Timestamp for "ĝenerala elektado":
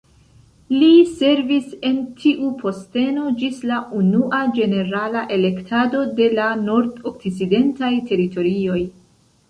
4.59-6.05